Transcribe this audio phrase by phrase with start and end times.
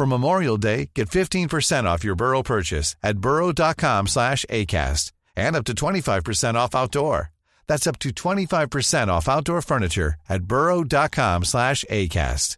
[0.00, 5.64] For Memorial Day, get 15% off your Burrow purchase at burrow.com slash ACAST and up
[5.66, 7.32] to 25% off outdoor.
[7.66, 12.56] That's up to 25% off outdoor furniture at burrow.com slash ACAST.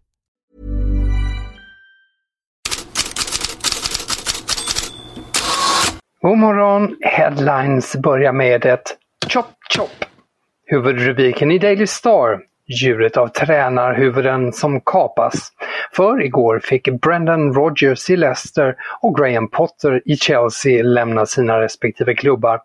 [6.22, 6.96] God morgon!
[7.00, 8.98] Headlines börjar med ett
[9.28, 10.04] chop chop.
[10.66, 12.51] Huvudrubriken i Daily Star.
[12.72, 15.52] Djuret av tränarhuvuden som kapas.
[15.92, 22.14] För igår fick Brendan Rodgers i Leicester och Graham Potter i Chelsea lämna sina respektive
[22.14, 22.60] klubbar.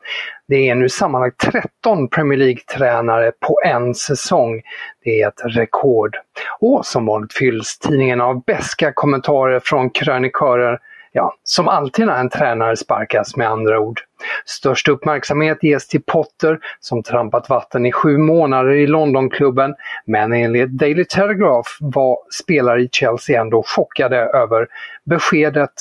[0.48, 4.62] Det är nu sammanlagt 13 Premier League-tränare på en säsong.
[5.04, 6.16] Det är ett rekord.
[6.60, 10.80] Och som vanligt fylls tidningen av beska kommentarer från krönikörer
[11.18, 14.00] Ja, som alltid när en tränare sparkas med andra ord.
[14.46, 20.70] Störst uppmärksamhet ges till Potter som trampat vatten i sju månader i Londonklubben men enligt
[20.70, 24.68] Daily Telegraph var spelare i Chelsea ändå chockade över
[25.06, 25.74] beskedet.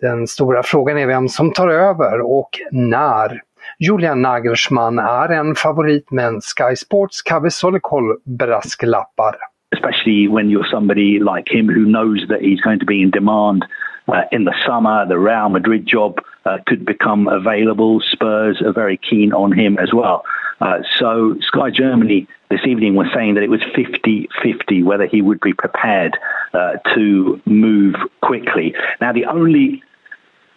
[0.00, 3.40] Den stora frågan är vem som tar över och när.
[3.78, 9.36] Julian Nagelsmann är en favorit men Sky Sports Kavi Solikoll brasklappar.
[9.76, 13.64] Especially when you're somebody like him who knows that he's going to be in demand
[14.12, 15.06] uh, in the summer.
[15.06, 18.00] The Real Madrid job uh, could become available.
[18.00, 20.24] Spurs are very keen on him as well.
[20.60, 25.40] Uh, so Sky Germany this evening was saying that it was 50-50 whether he would
[25.40, 26.18] be prepared
[26.52, 28.74] uh, to move quickly.
[29.00, 29.82] Now the only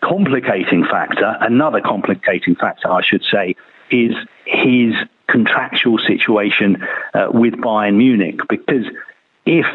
[0.02, 3.56] complicating factor, another complicating factor I should say,
[3.92, 4.14] is
[4.46, 4.94] his
[5.28, 6.84] contractual situation
[7.14, 8.86] uh, with Bayern Munich because
[9.46, 9.66] if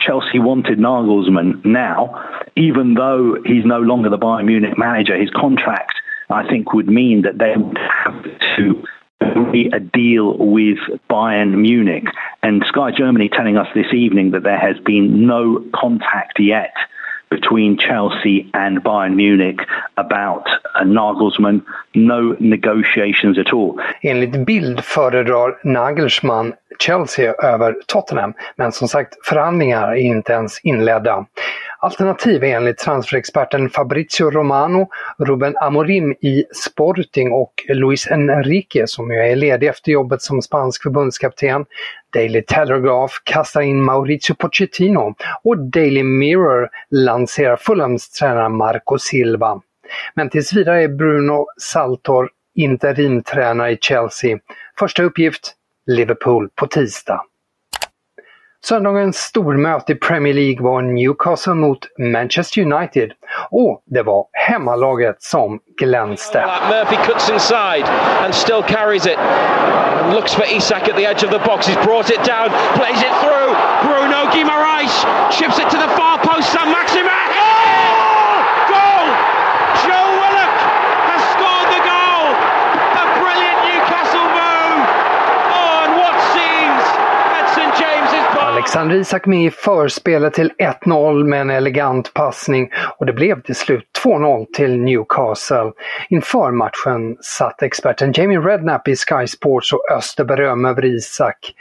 [0.00, 5.94] Chelsea wanted Nagelsmann now, even though he's no longer the Bayern Munich manager, his contract,
[6.30, 8.22] I think, would mean that they would have
[8.56, 8.84] to
[9.20, 10.78] agree a deal with
[11.10, 12.04] Bayern Munich.
[12.42, 16.74] And Sky Germany telling us this evening that there has been no contact yet
[17.30, 19.60] between Chelsea and Bayern Munich
[19.96, 20.48] about
[20.84, 21.60] Nagelsmann.
[21.94, 23.80] No negotiations at all.
[24.02, 31.26] Enligt bild föredrar Nagelsmann Chelsea över Tottenham, men som sagt förhandlingar är inte ens inledda.
[31.80, 39.18] Alternativ är enligt transferexperten Fabrizio Romano, Ruben Amorim i Sporting och Luis Enrique som ju
[39.18, 41.64] är ledig efter jobbet som spansk förbundskapten.
[42.14, 45.14] Daily Telegraph kastar in Mauricio Pochettino
[45.44, 49.60] och Daily Mirror lanserar Fulhams tränare Marco Silva.
[50.14, 54.38] Men tills vidare är Bruno Saltor interimtränare i Chelsea.
[54.78, 55.54] Första uppgift
[55.86, 57.22] Liverpool på tisdag.
[58.64, 63.12] Söndagens stormöte i Premier League var Newcastle mot Manchester United
[63.50, 66.44] och det var hemmalaget som glänste.
[66.68, 67.84] Murphy cuts inside
[68.24, 69.18] and still carries it.
[70.12, 71.68] Looks for Isak at the edge of the box.
[71.68, 73.50] He's brought it down, plays it through.
[73.86, 74.94] Bruno Guimaraes
[75.30, 76.52] chips it to the far post.
[76.52, 77.18] San Maximin.
[88.58, 93.54] Alexander Isak med i förspelet till 1-0 med en elegant passning och det blev till
[93.54, 95.72] slut 2-0 till Newcastle.
[96.08, 101.54] Inför matchen satt experten Jamie Redknapp i Sky Sports och öste beröm över Isak.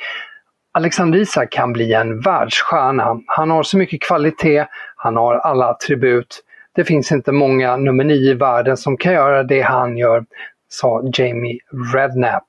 [0.73, 3.19] Alexander Isak kan bli en världsstjärna.
[3.25, 4.65] Han har så mycket kvalitet,
[4.95, 6.43] han har alla attribut.
[6.75, 10.25] Det finns inte många nummer nio i världen som kan göra det han gör,
[10.69, 11.59] sa Jamie
[11.93, 12.47] Redknapp.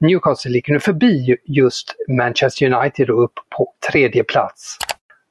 [0.00, 4.78] Newcastle ligger nu förbi just Manchester United och upp på tredje plats.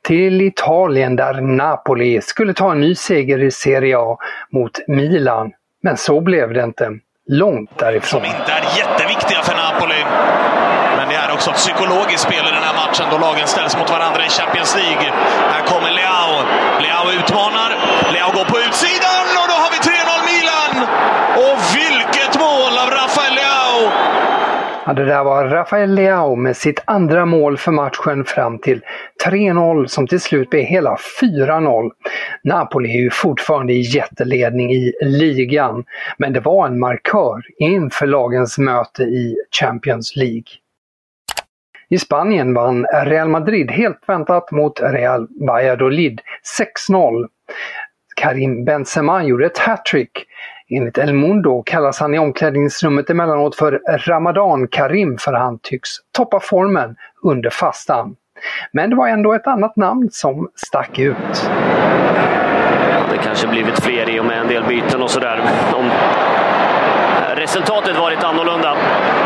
[0.04, 4.18] Till Italien där Napoli skulle ta en ny seger i Serie A
[4.52, 5.52] mot Milan.
[5.84, 6.90] Men så blev det inte.
[7.28, 8.22] Långt därifrån.
[8.22, 10.02] Som inte är jätteviktiga för Napoli.
[10.98, 13.90] Men det är också ett psykologiskt spel i den här matchen då lagen ställs mot
[13.90, 15.08] varandra i Champions League.
[15.54, 16.34] Här kommer Leao.
[16.84, 17.70] Leao utmanar.
[18.14, 20.74] Leao går på utsidan och då har vi 3-0 Milan!
[21.46, 23.78] Och vilket mål av Rafael Leao!
[24.92, 28.82] Ja, det där var Rafael Leao med sitt andra mål för matchen fram till
[29.26, 31.92] 3-0 som till slut blev hela 4-0.
[32.44, 35.84] Napoli är ju fortfarande i jätteledning i ligan,
[36.18, 40.44] men det var en markör inför lagens möte i Champions League.
[41.90, 46.22] I Spanien vann Real Madrid helt väntat mot Real Valladolid
[46.90, 47.28] 6-0.
[48.22, 50.26] Karim Benzema gjorde ett hattrick
[50.70, 56.40] Enligt El Mundo kallas han i omklädningsrummet emellanåt för Ramadan Karim för han tycks toppa
[56.40, 58.16] formen under fastan.
[58.72, 61.50] Men det var ändå ett annat namn som stack ut.
[63.12, 65.42] Det kanske blivit fler i och med en del byten och sådär.
[65.76, 65.92] Om
[67.36, 68.76] resultatet varit annorlunda.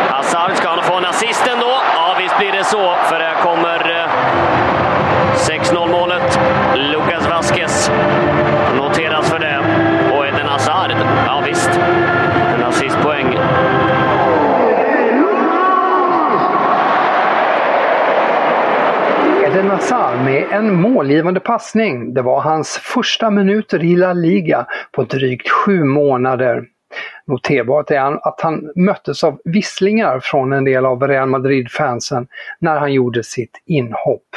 [0.09, 1.71] Hazard, ska han få en assist ändå?
[1.95, 4.07] Ja, visst blir det så, för här kommer
[5.35, 6.39] 6-0 eh, målet.
[6.75, 7.91] Lucas Vasquez
[8.75, 9.59] noteras för det.
[10.15, 10.91] Och Eden Hazard,
[11.27, 11.69] ja visst,
[12.55, 13.37] en assistpoäng.
[19.75, 22.13] Hazard med en målgivande passning.
[22.13, 26.63] Det var hans första minuter i La Liga på drygt sju månader.
[27.27, 32.27] Noterbart är att han möttes av visslingar från en del av Real Madrid-fansen
[32.59, 34.27] när han gjorde sitt inhopp.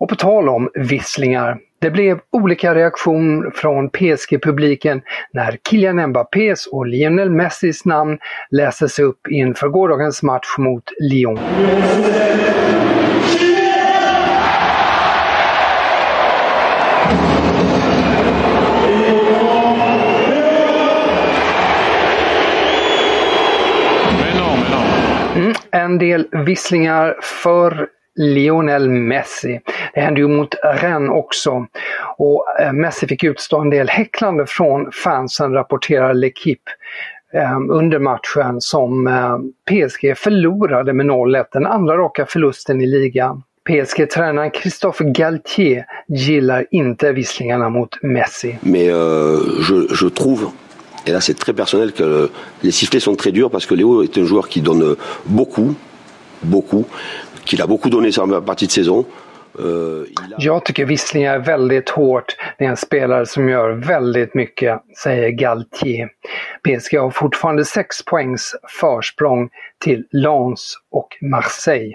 [0.00, 1.58] Och på tal om visslingar.
[1.80, 8.18] Det blev olika reaktion från PSG-publiken när Kylian Mbappés och Lionel Messis namn
[8.50, 11.38] läses upp inför gårdagens match mot Lyon.
[25.94, 29.60] En del visslingar för Lionel Messi.
[29.94, 31.66] Det hände ju mot Rennes också.
[32.16, 36.70] Och eh, Messi fick utstå en del häcklande från fansen, rapporterar L'Equipe
[37.34, 39.38] eh, under matchen som eh,
[39.70, 43.42] PSG förlorade med 0-1, den andra raka förlusten i ligan.
[43.68, 48.58] PSG-tränaren Christophe Galtier gillar inte visslingarna mot Messi.
[48.60, 48.88] Men uh,
[49.70, 50.46] je, je trouve
[51.06, 52.30] Et là, c'est très personnel que
[52.62, 54.96] les sifflets sont très durs parce que Léo est un joueur qui donne
[55.26, 55.74] beaucoup,
[56.42, 56.86] beaucoup,
[57.44, 59.06] qu'il a beaucoup donné sur la partie de saison.
[59.58, 60.04] Uh,
[60.38, 62.36] Jag tycker visslingar är väldigt hårt.
[62.58, 66.08] Det är en spelare som gör väldigt mycket, säger Galtier.
[66.62, 69.48] PSG har fortfarande 6 poängs försprång
[69.84, 71.94] till Lens och Marseille.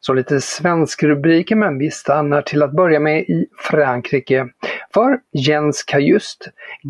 [0.00, 4.48] Så lite svensk rubriker men vi stannar till att börja med i Frankrike.
[4.94, 6.48] För Jens Kajust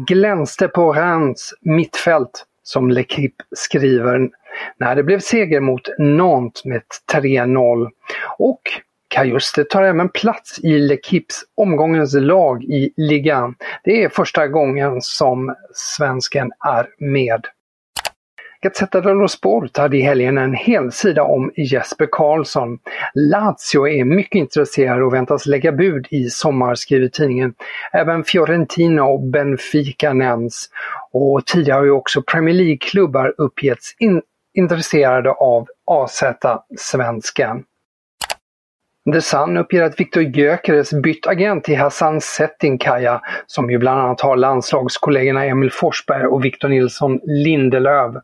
[0.09, 4.31] glänste på Reims mittfält, som L'Equipe skriver,
[4.79, 6.83] när det blev seger mot Nantes med
[7.13, 7.91] 3-0.
[8.39, 8.61] Och
[9.09, 13.55] Kajuste tar även plats i L'Equipes omgångens lag i ligan.
[13.85, 17.47] Det är första gången som svensken är med.
[18.63, 22.79] Gazzetta dello Sport hade i helgen en hel sida om Jesper Karlsson.
[23.15, 27.55] Lazio är mycket intresserad och väntas lägga bud i sommar, skriver tidningen.
[27.93, 30.69] Även Fiorentina och Benfica nämns.
[31.13, 34.23] Och tidigare har ju också Premier League-klubbar uppgetts in
[34.55, 37.65] intresserade av AZ-svenskan.
[39.11, 44.21] The Sun uppger att Viktor Gyökeres bytt agent till Hassan Settinkaya som ju bland annat
[44.21, 48.15] har landslagskollegorna Emil Forsberg och Victor Nilsson Lindelöf.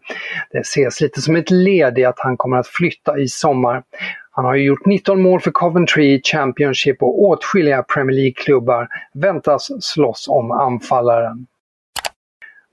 [0.53, 3.83] Det ses lite som ett led i att han kommer att flytta i sommar.
[4.31, 10.29] Han har ju gjort 19 mål för Coventry Championship och åtskilliga Premier League-klubbar väntas slåss
[10.29, 11.47] om anfallaren.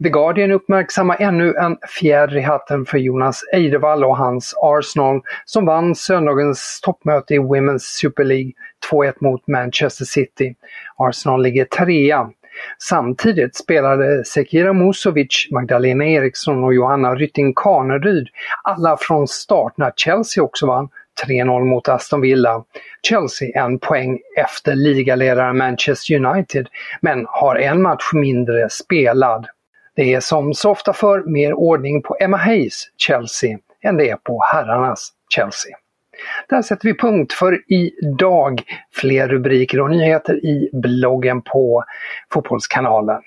[0.04, 5.66] The Guardian uppmärksammar ännu en fjäder i hatten för Jonas Eidevall och hans Arsenal som
[5.66, 8.52] vann söndagens toppmöte i Women's Super League
[8.92, 10.56] 2-1 mot Manchester City.
[10.98, 12.30] Arsenal ligger trea.
[12.80, 18.28] Samtidigt spelade Sekira Musovic, Magdalena Eriksson och Johanna Rytting Kaneryd
[18.64, 20.90] alla från start när Chelsea också vann
[21.28, 22.64] 3-0 mot Aston Villa.
[23.08, 26.68] Chelsea en poäng efter ligaledaren Manchester United
[27.02, 29.48] men har en match mindre spelad.
[29.96, 34.16] Det är som så ofta för mer ordning på Emma Hayes Chelsea än det är
[34.16, 35.78] på herrarnas Chelsea.
[36.50, 38.62] Där sätter vi punkt för idag.
[38.92, 41.84] Fler rubriker och nyheter i bloggen på
[42.34, 43.22] Fotbollskanalen.